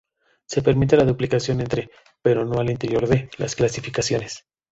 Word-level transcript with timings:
Se 0.47 0.63
permite 0.63 0.97
la 0.97 1.03
duplicación 1.05 1.61
entre, 1.61 1.91
pero 2.23 2.43
no 2.43 2.59
al 2.59 2.71
interior 2.71 3.07
de, 3.07 3.29
las 3.37 3.53
clasificaciones. 3.53 4.47